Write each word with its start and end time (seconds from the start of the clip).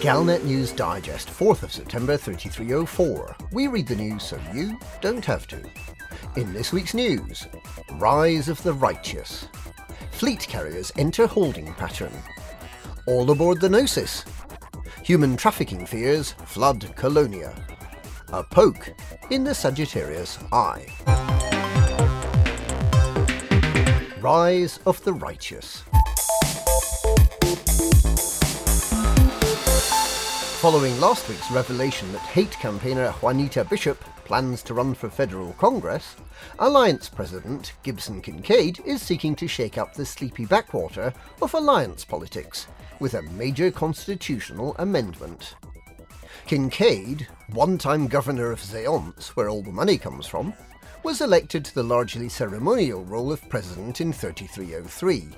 Galnet 0.00 0.44
News 0.44 0.70
Digest, 0.70 1.26
4th 1.28 1.64
of 1.64 1.72
September 1.72 2.16
3304. 2.16 3.36
We 3.50 3.66
read 3.66 3.88
the 3.88 3.96
news 3.96 4.22
so 4.22 4.38
you 4.54 4.78
don't 5.00 5.24
have 5.24 5.48
to. 5.48 5.60
In 6.36 6.52
this 6.52 6.72
week's 6.72 6.94
news, 6.94 7.48
Rise 7.94 8.48
of 8.48 8.62
the 8.62 8.72
Righteous. 8.72 9.48
Fleet 10.12 10.38
carriers 10.38 10.92
enter 10.96 11.26
holding 11.26 11.74
pattern. 11.74 12.12
All 13.06 13.28
aboard 13.32 13.60
the 13.60 13.68
Gnosis. 13.68 14.24
Human 15.02 15.36
trafficking 15.36 15.84
fears 15.84 16.30
flood 16.46 16.94
Colonia. 16.94 17.52
A 18.32 18.44
poke 18.44 18.92
in 19.30 19.42
the 19.42 19.54
Sagittarius 19.54 20.38
eye. 20.52 20.86
Rise 24.20 24.78
of 24.86 25.02
the 25.02 25.12
Righteous. 25.12 25.82
Following 30.58 30.98
last 31.00 31.28
week's 31.28 31.52
revelation 31.52 32.10
that 32.10 32.20
hate 32.22 32.50
campaigner 32.50 33.12
Juanita 33.22 33.64
Bishop 33.64 33.96
plans 34.24 34.60
to 34.64 34.74
run 34.74 34.92
for 34.92 35.08
federal 35.08 35.52
Congress, 35.52 36.16
Alliance 36.58 37.08
President 37.08 37.74
Gibson 37.84 38.20
Kincaid 38.20 38.80
is 38.84 39.00
seeking 39.00 39.36
to 39.36 39.46
shake 39.46 39.78
up 39.78 39.94
the 39.94 40.04
sleepy 40.04 40.46
backwater 40.46 41.14
of 41.40 41.54
alliance 41.54 42.04
politics 42.04 42.66
with 42.98 43.14
a 43.14 43.22
major 43.22 43.70
constitutional 43.70 44.74
amendment. 44.80 45.54
Kincaid, 46.48 47.28
one 47.52 47.78
time 47.78 48.08
governor 48.08 48.50
of 48.50 48.60
Zaonce, 48.60 49.28
where 49.36 49.48
all 49.48 49.62
the 49.62 49.70
money 49.70 49.96
comes 49.96 50.26
from, 50.26 50.52
was 51.04 51.20
elected 51.20 51.64
to 51.66 51.74
the 51.76 51.84
largely 51.84 52.28
ceremonial 52.28 53.04
role 53.04 53.30
of 53.30 53.48
president 53.48 54.00
in 54.00 54.12
3303 54.12 55.28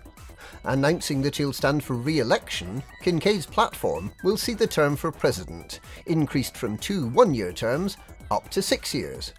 announcing 0.65 1.23
that 1.23 1.37
he'll 1.37 1.53
stand 1.53 1.83
for 1.83 1.95
re 1.95 2.21
election, 2.21 2.83
Kincaid's 3.03 3.47
platform 3.47 4.13
will 4.23 4.37
see 4.37 4.55
the 4.55 4.67
term 4.67 4.97
for 4.97 5.13
president 5.13 5.81
increased 6.07 6.57
from 6.57 6.79
two 6.79 7.09
one 7.09 7.35
year 7.35 7.53
terms 7.53 7.97
up 8.31 8.49
to 8.51 8.63
six 8.63 8.95
years. 8.95 9.33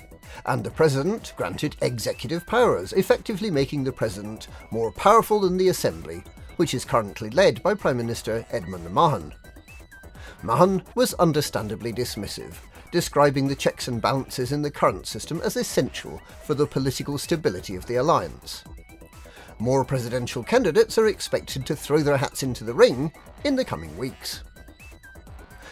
And 0.45 0.63
the 0.63 0.71
president 0.71 1.33
granted 1.35 1.75
executive 1.81 2.45
powers, 2.45 2.93
effectively 2.93 3.51
making 3.51 3.83
the 3.83 3.91
president 3.91 4.47
more 4.71 4.91
powerful 4.91 5.39
than 5.39 5.57
the 5.57 5.69
assembly, 5.69 6.23
which 6.55 6.73
is 6.73 6.85
currently 6.85 7.29
led 7.29 7.61
by 7.63 7.73
Prime 7.73 7.97
Minister 7.97 8.45
Edmund 8.51 8.89
Mahon. 8.91 9.33
Mahon 10.43 10.83
was 10.95 11.13
understandably 11.15 11.93
dismissive, 11.93 12.53
describing 12.91 13.47
the 13.47 13.55
checks 13.55 13.87
and 13.87 14.01
balances 14.01 14.51
in 14.51 14.61
the 14.61 14.71
current 14.71 15.05
system 15.05 15.41
as 15.43 15.55
essential 15.55 16.21
for 16.43 16.53
the 16.53 16.65
political 16.65 17.17
stability 17.17 17.75
of 17.75 17.85
the 17.85 17.95
alliance. 17.95 18.63
More 19.61 19.85
presidential 19.85 20.41
candidates 20.41 20.97
are 20.97 21.05
expected 21.05 21.67
to 21.67 21.75
throw 21.75 21.99
their 21.99 22.17
hats 22.17 22.41
into 22.41 22.63
the 22.63 22.73
ring 22.73 23.13
in 23.43 23.55
the 23.55 23.63
coming 23.63 23.95
weeks. 23.95 24.41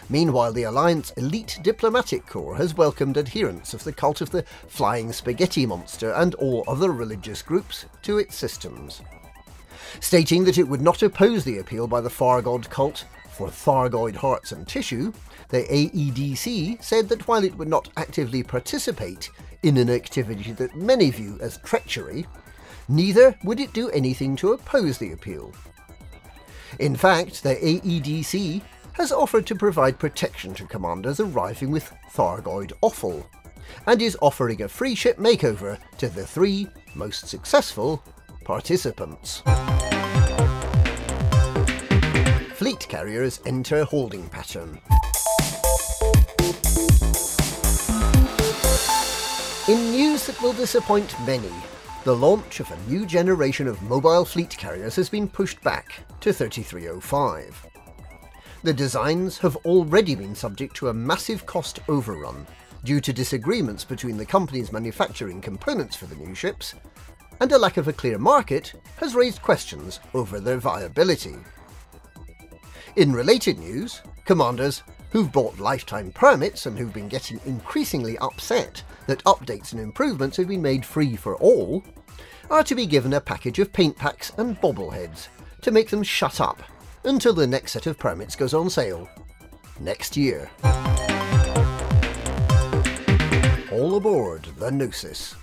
Meanwhile, 0.09 0.54
the 0.54 0.62
Alliance 0.62 1.09
elite 1.18 1.58
diplomatic 1.64 2.28
corps 2.28 2.56
has 2.58 2.78
welcomed 2.78 3.17
adherents 3.17 3.73
of 3.73 3.84
the 3.84 3.92
cult 3.92 4.22
of 4.22 4.30
the 4.30 4.44
flying 4.67 5.12
spaghetti 5.12 5.66
monster 5.66 6.12
and 6.12 6.36
all 6.36 6.64
other 6.67 6.92
religious 6.92 7.42
groups 7.42 7.88
to 8.04 8.20
its 8.20 8.36
systems. 8.36 9.02
Stating 10.02 10.44
that 10.44 10.60
it 10.60 10.67
would 10.67 10.82
not 10.82 11.02
oppose 11.02 11.44
the 11.44 11.58
appeal 11.58 11.88
by 11.88 12.00
the 12.00 12.12
Thargoid 12.12 12.70
cult 12.70 13.06
for 13.32 13.48
Thargoid 13.48 14.17
hearts 14.17 14.52
and 14.52 14.67
tissue, 14.67 15.12
the 15.48 15.64
AEDC 15.64 16.84
said 16.84 17.10
that 17.10 17.28
while 17.28 17.44
it 17.44 17.58
would 17.58 17.67
not 17.67 17.90
actively 17.98 18.44
participate 18.44 19.32
in 19.64 19.78
an 19.78 19.89
activity 19.89 20.52
that 20.52 20.76
many 20.76 21.10
view 21.10 21.39
as 21.42 21.58
treachery, 21.64 22.27
neither 22.89 23.38
would 23.44 23.60
it 23.60 23.72
do 23.72 23.89
anything 23.92 24.36
to 24.36 24.54
oppose 24.54 24.98
the 24.98 25.11
appeal. 25.11 25.54
In 26.80 26.95
fact, 26.95 27.44
the 27.44 27.55
AEDC 27.55 28.61
has 28.94 29.11
offered 29.11 29.45
to 29.48 29.55
provide 29.55 29.98
protection 29.98 30.54
to 30.55 30.66
commanders 30.66 31.20
arriving 31.20 31.72
with 31.72 31.94
Thargoid 32.11 32.73
offal, 32.82 33.26
and 33.88 34.02
is 34.02 34.17
offering 34.22 34.64
a 34.64 34.67
free 34.67 34.95
ship 34.95 35.17
makeover 35.17 35.77
to 36.00 36.10
the 36.10 36.26
three 36.26 36.67
most 36.95 37.27
successful 37.27 38.04
participants. 38.44 39.42
Fleet 42.56 42.80
carriers 42.89 43.39
enter 43.45 43.86
holding 43.86 44.27
pattern. 44.27 44.82
In 49.70 49.92
news 49.92 50.26
that 50.26 50.42
will 50.42 50.54
disappoint 50.54 51.16
many, 51.26 51.52
the 52.05 52.15
launch 52.15 52.61
of 52.61 52.71
a 52.71 52.89
new 52.89 53.05
generation 53.05 53.67
of 53.67 53.82
mobile 53.82 54.23
fleet 54.23 54.58
carriers 54.58 54.95
has 54.95 55.10
been 55.10 55.27
pushed 55.27 55.61
back 55.61 56.04
to 56.21 56.32
3305. 56.32 57.67
The 58.64 58.73
designs 58.73 59.37
have 59.39 59.58
already 59.58 60.15
been 60.15 60.33
subject 60.33 60.76
to 60.77 60.89
a 60.89 60.93
massive 60.93 61.45
cost 61.45 61.80
overrun 61.89 62.48
due 62.86 63.02
to 63.02 63.11
disagreements 63.11 63.83
between 63.83 64.15
the 64.15 64.26
companies 64.26 64.71
manufacturing 64.71 65.42
components 65.42 65.98
for 65.98 66.05
the 66.05 66.15
new 66.15 66.33
ships, 66.33 66.76
and 67.42 67.52
a 67.52 67.58
lack 67.58 67.76
of 67.76 67.89
a 67.89 67.93
clear 67.93 68.17
market 68.17 68.73
has 68.98 69.14
raised 69.14 69.42
questions 69.42 69.99
over 70.14 70.39
their 70.39 70.58
viability. 70.58 71.36
In 72.95 73.11
related 73.11 73.59
news, 73.59 74.02
commanders 74.23 74.83
who've 75.11 75.31
bought 75.31 75.59
lifetime 75.59 76.11
permits 76.11 76.65
and 76.65 76.77
who've 76.77 76.93
been 76.93 77.08
getting 77.08 77.39
increasingly 77.45 78.17
upset 78.20 78.83
that 79.08 79.23
updates 79.23 79.71
and 79.71 79.81
improvements 79.81 80.37
have 80.37 80.47
been 80.47 80.61
made 80.61 80.86
free 80.86 81.15
for 81.15 81.36
all, 81.37 81.83
are 82.49 82.64
to 82.64 82.75
be 82.75 82.86
given 82.86 83.14
a 83.14 83.21
package 83.21 83.59
of 83.59 83.73
paint 83.73 83.95
packs 83.95 84.31
and 84.37 84.59
bobbleheads 84.61 85.27
to 85.61 85.71
make 85.71 85.89
them 85.89 86.03
shut 86.03 86.39
up 86.39 86.61
until 87.03 87.33
the 87.33 87.47
next 87.47 87.71
set 87.71 87.87
of 87.87 87.97
permits 87.97 88.36
goes 88.36 88.53
on 88.53 88.70
sale 88.70 89.09
next 89.80 90.17
year. 90.17 90.49
All 93.71 93.95
aboard 93.95 94.43
the 94.58 94.71
Gnosis. 94.71 95.36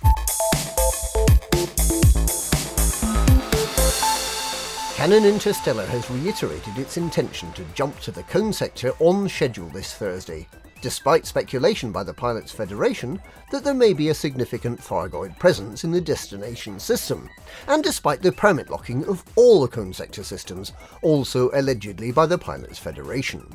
Canonn 4.97 5.25
Interstellar 5.25 5.85
has 5.85 6.09
reiterated 6.09 6.79
its 6.79 6.97
intention 6.97 7.51
to 7.51 7.63
jump 7.75 7.99
to 7.99 8.11
the 8.11 8.23
Cone 8.23 8.51
sector 8.51 8.93
on 8.97 9.29
schedule 9.29 9.69
this 9.69 9.93
Thursday, 9.93 10.47
despite 10.81 11.27
speculation 11.27 11.91
by 11.91 12.03
the 12.03 12.15
Pilots 12.15 12.51
Federation 12.51 13.21
that 13.51 13.63
there 13.63 13.75
may 13.75 13.93
be 13.93 14.09
a 14.09 14.13
significant 14.15 14.79
Thargoid 14.79 15.37
presence 15.37 15.83
in 15.83 15.91
the 15.91 16.01
destination 16.01 16.79
system, 16.79 17.29
and 17.67 17.83
despite 17.83 18.23
the 18.23 18.31
permit 18.31 18.71
locking 18.71 19.05
of 19.05 19.23
all 19.35 19.61
the 19.61 19.67
Cone 19.67 19.93
sector 19.93 20.23
systems, 20.23 20.73
also 21.03 21.51
allegedly 21.53 22.11
by 22.11 22.25
the 22.25 22.39
Pilots 22.39 22.79
Federation. 22.79 23.47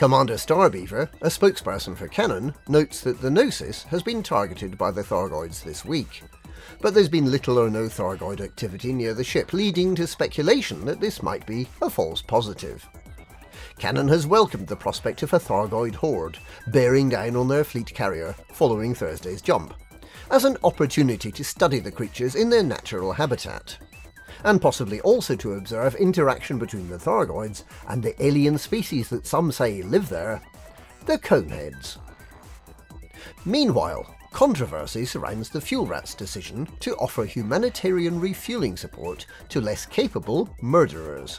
Commander 0.00 0.34
Starbeaver, 0.34 1.08
a 1.20 1.28
spokesperson 1.28 1.96
for 1.96 2.08
Canonn, 2.08 2.52
notes 2.66 3.02
that 3.02 3.20
the 3.20 3.30
Gnosis 3.30 3.84
has 3.84 4.02
been 4.02 4.20
targeted 4.20 4.76
by 4.76 4.90
the 4.90 5.04
Thargoids 5.04 5.62
this 5.62 5.84
week, 5.84 6.24
but 6.80 6.94
there's 6.94 7.08
been 7.08 7.30
little 7.30 7.58
or 7.58 7.70
no 7.70 7.84
Thargoid 7.84 8.40
activity 8.40 8.92
near 8.92 9.14
the 9.14 9.24
ship, 9.24 9.52
leading 9.52 9.94
to 9.94 10.06
speculation 10.06 10.84
that 10.84 11.00
this 11.00 11.22
might 11.22 11.46
be 11.46 11.68
a 11.82 11.90
false 11.90 12.22
positive. 12.22 12.86
Canonn 13.78 14.08
has 14.08 14.26
welcomed 14.26 14.68
the 14.68 14.76
prospect 14.76 15.22
of 15.22 15.32
a 15.32 15.38
Thargoid 15.38 15.94
horde 15.94 16.38
bearing 16.68 17.08
down 17.08 17.36
on 17.36 17.48
their 17.48 17.64
fleet 17.64 17.92
carrier 17.92 18.34
following 18.52 18.94
Thursday's 18.94 19.42
jump, 19.42 19.74
as 20.30 20.44
an 20.44 20.56
opportunity 20.64 21.30
to 21.32 21.44
study 21.44 21.80
the 21.80 21.92
creatures 21.92 22.34
in 22.34 22.50
their 22.50 22.62
natural 22.62 23.12
habitat, 23.12 23.76
and 24.44 24.60
possibly 24.60 25.00
also 25.00 25.34
to 25.36 25.54
observe 25.54 25.94
interaction 25.96 26.58
between 26.58 26.88
the 26.88 26.96
Thargoids 26.98 27.64
and 27.88 28.02
the 28.02 28.24
alien 28.24 28.58
species 28.58 29.08
that 29.08 29.26
some 29.26 29.50
say 29.50 29.82
live 29.82 30.08
there, 30.08 30.40
the 31.06 31.18
Coneheads. 31.18 31.98
Meanwhile, 33.44 34.14
Controversy 34.34 35.04
surrounds 35.04 35.48
the 35.48 35.60
Fuel 35.60 35.86
Rat's 35.86 36.12
decision 36.12 36.66
to 36.80 36.96
offer 36.96 37.24
humanitarian 37.24 38.18
refueling 38.18 38.76
support 38.76 39.26
to 39.48 39.60
less 39.60 39.86
capable 39.86 40.52
murderers. 40.60 41.38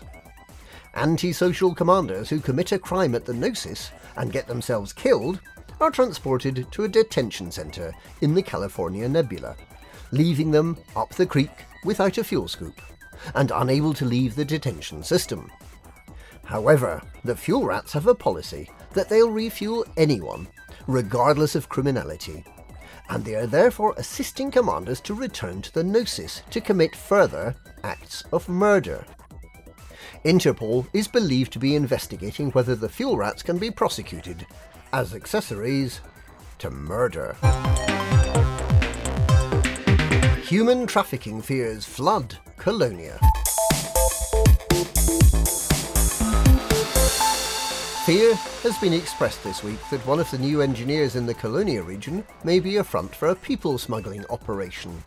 Antisocial 0.96 1.76
commanders 1.76 2.30
who 2.30 2.40
commit 2.40 2.72
a 2.72 2.80
crime 2.80 3.14
at 3.14 3.26
the 3.26 3.34
Gnosis 3.34 3.92
and 4.16 4.32
get 4.32 4.48
themselves 4.48 4.94
killed 4.94 5.42
are 5.82 5.92
transported 5.92 6.68
to 6.72 6.86
a 6.86 6.88
detention 6.88 7.52
centre 7.52 7.94
in 8.22 8.34
the 8.34 8.42
California 8.42 9.10
Nebula, 9.10 9.58
leaving 10.12 10.50
them 10.50 10.78
up 10.96 11.10
the 11.10 11.26
creek 11.26 11.66
without 11.84 12.18
a 12.18 12.24
fuel 12.24 12.48
scoop 12.48 12.82
and 13.34 13.52
unable 13.56 13.94
to 13.94 14.06
leave 14.06 14.36
the 14.36 14.46
detention 14.46 15.04
system. 15.04 15.52
However, 16.46 17.02
the 17.26 17.36
Fuel 17.36 17.66
Rats 17.66 17.92
have 17.92 18.08
a 18.08 18.16
policy 18.16 18.70
that 18.94 19.10
they'll 19.10 19.32
refuel 19.32 19.86
anyone, 19.98 20.48
regardless 20.88 21.56
of 21.56 21.68
criminality, 21.68 22.46
and 23.10 23.24
they 23.24 23.36
are 23.36 23.48
therefore 23.48 23.94
assisting 23.98 24.52
commanders 24.52 25.00
to 25.02 25.14
return 25.14 25.62
to 25.62 25.74
the 25.74 25.84
Gnosis 25.84 26.42
to 26.50 26.62
commit 26.62 26.96
further 26.96 27.56
acts 27.84 28.24
of 28.32 28.50
murder. 28.50 29.06
Interpol 30.24 30.88
is 30.94 31.08
believed 31.08 31.54
to 31.54 31.60
be 31.60 31.76
investigating 31.76 32.50
whether 32.52 32.76
the 32.76 32.90
fuel 32.90 33.18
rats 33.18 33.44
can 33.44 33.58
be 33.58 33.70
prosecuted 33.70 34.46
as 34.92 35.14
accessories 35.14 36.02
to 36.58 36.72
murder. 36.72 37.36
Human 40.42 40.88
trafficking 40.88 41.42
fears 41.42 41.86
flood 41.86 42.38
Colonia. 42.58 43.20
Fear 48.06 48.36
has 48.36 48.78
been 48.78 48.94
expressed 48.94 49.44
this 49.44 49.64
week 49.64 49.80
that 49.90 50.06
one 50.06 50.20
of 50.20 50.30
the 50.30 50.38
new 50.38 50.62
engineers 50.62 51.16
in 51.16 51.26
the 51.26 51.34
Colonia 51.34 51.82
region 51.82 52.24
may 52.44 52.60
be 52.60 52.78
a 52.78 52.84
front 52.84 53.16
for 53.16 53.30
a 53.30 53.36
people 53.36 53.80
smuggling 53.80 54.24
operation. 54.30 55.04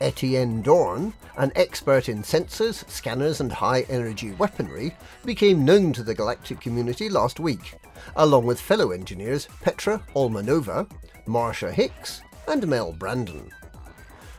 Etienne 0.00 0.60
Dorn, 0.60 1.14
an 1.36 1.52
expert 1.54 2.08
in 2.08 2.24
sensors, 2.24 2.84
scanners, 2.90 3.40
and 3.40 3.52
high 3.52 3.82
energy 3.82 4.32
weaponry, 4.32 4.92
became 5.24 5.64
known 5.64 5.92
to 5.92 6.02
the 6.02 6.16
galactic 6.16 6.60
community 6.60 7.08
last 7.08 7.38
week, 7.38 7.74
along 8.16 8.44
with 8.44 8.60
fellow 8.60 8.90
engineers 8.90 9.46
Petra 9.60 10.02
Olmanova, 10.16 10.90
Marsha 11.28 11.70
Hicks, 11.70 12.22
and 12.48 12.66
Mel 12.66 12.90
Brandon. 12.90 13.52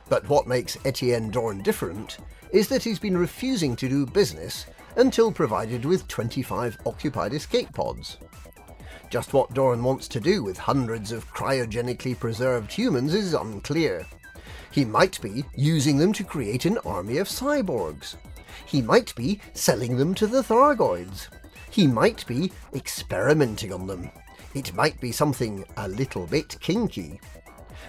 But 0.10 0.28
what 0.28 0.46
makes 0.46 0.78
Etienne 0.84 1.32
Dorn 1.32 1.62
different 1.62 2.18
is 2.52 2.68
that 2.68 2.84
he's 2.84 3.00
been 3.00 3.18
refusing 3.18 3.78
to 3.78 3.88
do 3.88 4.06
business 4.06 4.66
until 4.98 5.32
provided 5.32 5.86
with 5.86 6.08
25 6.08 6.78
occupied 6.86 7.34
escape 7.34 7.72
pods. 7.74 8.18
Just 9.10 9.32
what 9.32 9.54
Dorn 9.54 9.84
wants 9.84 10.08
to 10.10 10.20
do 10.20 10.44
with 10.44 10.58
hundreds 10.58 11.12
of 11.12 11.32
cryogenically 11.34 12.20
preserved 12.20 12.72
humans 12.72 13.14
is 13.14 13.34
unclear. 13.34 14.06
He 14.72 14.84
might 14.84 15.22
be 15.22 15.46
using 15.56 15.98
them 15.98 16.12
to 16.14 16.24
create 16.24 16.66
an 16.66 16.78
army 16.80 17.18
of 17.18 17.30
cyborgs. 17.30 18.16
He 18.66 18.82
might 18.82 19.16
be 19.16 19.40
selling 19.54 19.98
them 19.98 20.14
to 20.16 20.28
the 20.28 20.42
Thargoids. 20.42 21.30
He 21.72 21.88
might 21.88 22.26
be 22.28 22.52
experimenting 22.74 23.72
on 23.72 23.88
them. 23.88 24.12
It 24.54 24.74
might 24.74 25.00
be 25.00 25.12
something 25.12 25.64
a 25.78 25.88
little 25.88 26.26
bit 26.26 26.58
kinky. 26.60 27.22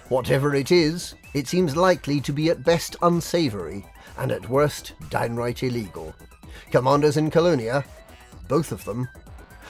Whatever 0.07 0.55
it 0.55 0.71
is, 0.71 1.15
it 1.33 1.47
seems 1.47 1.75
likely 1.75 2.21
to 2.21 2.31
be 2.31 2.49
at 2.49 2.63
best 2.63 2.95
unsavoury 3.01 3.85
and 4.17 4.31
at 4.31 4.49
worst 4.49 4.93
downright 5.09 5.63
illegal. 5.63 6.13
Commanders 6.71 7.17
in 7.17 7.29
Colonia, 7.31 7.83
both 8.47 8.71
of 8.71 8.85
them, 8.85 9.07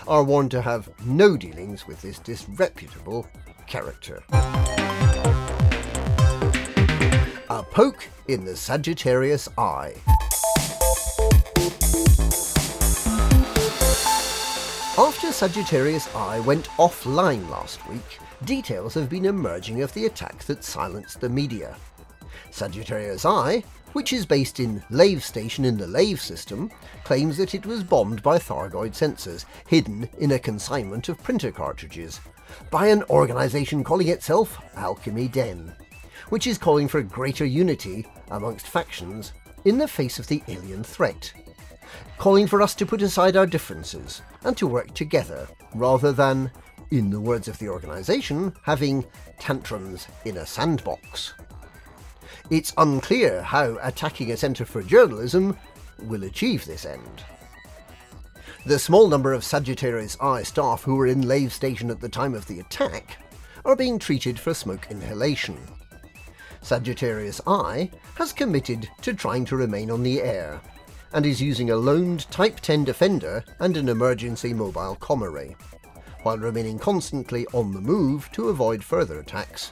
are 0.08 0.24
warned 0.24 0.52
to 0.52 0.62
have 0.62 0.90
no 1.06 1.38
dealings 1.38 1.88
with 1.88 2.02
this 2.02 2.20
disreputable 2.20 3.28
character. 3.68 4.24
A 7.50 7.64
poke 7.64 8.08
in 8.28 8.46
the 8.46 8.56
Sagittarius 8.56 9.50
eye. 9.58 9.96
After 14.98 15.31
Sagittarius 15.31 16.14
Eye 16.14 16.42
went 16.42 16.68
offline 16.78 17.50
last 17.50 17.88
week, 17.88 18.20
details 18.44 18.94
have 18.96 19.10
been 19.10 19.26
emerging 19.26 19.81
of 19.81 19.94
the 19.94 20.06
attack 20.06 20.44
that 20.44 20.64
silenced 20.64 21.22
the 21.22 21.30
media. 21.30 21.78
Sagittarius 22.51 23.25
Eye 23.25 23.63
which 23.94 24.13
is 24.13 24.25
based 24.25 24.59
in 24.59 24.83
Lave 24.89 25.24
Station 25.24 25.65
in 25.65 25.77
the 25.77 25.88
Lave 25.88 26.21
system, 26.21 26.71
claims 27.03 27.38
that 27.38 27.56
it 27.56 27.65
was 27.65 27.83
bombed 27.83 28.21
by 28.21 28.38
Thargoid 28.38 28.91
sensors 28.91 29.45
hidden 29.68 30.07
in 30.19 30.31
a 30.31 30.39
consignment 30.39 31.09
of 31.09 31.21
printer 31.24 31.51
cartridges 31.51 32.19
by 32.69 32.88
an 32.88 33.03
organisation 33.09 33.83
calling 33.83 34.07
itself 34.07 34.59
Alchemy 34.75 35.27
Den, 35.27 35.74
which 36.30 36.47
is 36.47 36.57
calling 36.57 36.88
for 36.88 37.01
greater 37.01 37.45
unity 37.45 38.07
amongst 38.31 38.68
factions 38.68 39.33
in 39.65 39.77
the 39.77 39.88
face 39.88 40.19
of 40.19 40.27
the 40.27 40.44
alien 40.47 40.83
threat, 40.83 41.31
calling 42.18 42.47
for 42.47 42.62
us 42.62 42.75
to 42.75 42.85
put 42.85 43.01
aside 43.01 43.35
our 43.35 43.45
differences 43.45 44.21
and 44.44 44.56
to 44.57 44.68
work 44.68 44.94
together 44.94 45.47
rather 45.75 46.12
than, 46.12 46.51
in 46.92 47.09
the 47.09 47.19
words 47.19 47.47
of 47.47 47.57
the 47.59 47.69
organisation, 47.69 48.53
having 48.63 49.06
tantrums 49.39 50.07
in 50.25 50.38
a 50.38 50.45
sandbox. 50.45 51.33
It's 52.50 52.74
unclear 52.78 53.44
how 53.44 53.78
attacking 53.84 54.31
a 54.31 54.38
centre 54.38 54.66
for 54.66 54.81
journalism 54.81 55.56
will 56.00 56.24
achieve 56.24 56.66
this 56.66 56.84
end. 56.84 57.24
The 58.66 58.80
small 58.80 59.07
number 59.07 59.34
of 59.34 59.44
Sagittarius 59.44 60.18
Eye 60.19 60.42
staff 60.42 60.81
who 60.81 60.96
were 60.96 61.06
in 61.06 61.28
Lave 61.28 61.54
Station 61.54 61.92
at 61.92 62.01
the 62.01 62.10
time 62.10 62.34
of 62.34 62.48
the 62.48 62.60
attack 62.60 63.18
are 63.66 63.75
being 63.75 64.00
treated 64.00 64.40
for 64.40 64.56
smoke 64.56 64.88
inhalation. 64.90 65.60
Sagittarius 66.62 67.40
Eye 67.46 67.92
has 68.16 68.34
committed 68.34 68.90
to 69.04 69.13
trying 69.13 69.45
to 69.45 69.56
remain 69.56 69.92
on 69.92 70.02
the 70.02 70.19
air 70.19 70.60
and 71.13 71.28
is 71.28 71.42
using 71.42 71.69
a 71.69 71.75
loaned 71.75 72.30
Type 72.31 72.60
10 72.62 72.84
Defender 72.84 73.44
and 73.60 73.78
an 73.78 73.90
emergency 73.90 74.56
mobile 74.56 74.95
com 74.95 75.24
array, 75.24 75.56
while 76.24 76.38
remaining 76.40 76.80
constantly 76.80 77.45
on 77.54 77.74
the 77.74 77.81
move 77.81 78.28
to 78.31 78.50
avoid 78.50 78.84
further 78.84 79.19
attacks 79.19 79.72